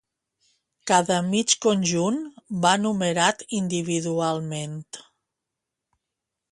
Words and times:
Cada 0.91 1.17
mig 1.27 1.53
conjunt 1.65 2.17
va 2.65 2.73
numerat 2.87 3.45
individualment. 3.59 4.83